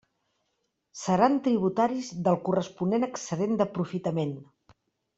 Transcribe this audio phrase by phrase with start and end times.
[1.01, 4.39] Seran tributaris del corresponent excedent d'aprofitament.